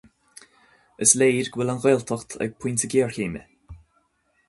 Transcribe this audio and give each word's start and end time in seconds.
Is 1.05 1.11
léir 1.19 1.51
go 1.51 1.59
bhfuil 1.61 1.73
an 1.73 1.83
Ghaeltacht 1.85 2.37
ag 2.43 2.59
pointe 2.61 2.91
géarchéime. 2.95 3.47